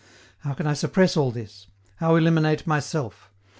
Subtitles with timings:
[0.39, 1.67] How can I suppress all this?
[1.97, 3.29] How eliminate myself?